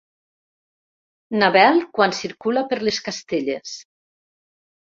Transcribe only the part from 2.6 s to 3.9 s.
per les Castelles.